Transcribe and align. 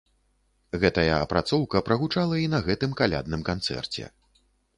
Гэтая 0.83 1.11
апрацоўка 1.25 1.81
прагучала 1.89 2.41
і 2.45 2.49
на 2.55 2.63
гэтым 2.69 2.91
калядным 3.03 3.45
канцэрце. 3.53 4.03